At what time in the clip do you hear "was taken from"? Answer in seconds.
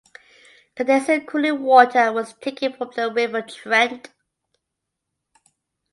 2.11-2.89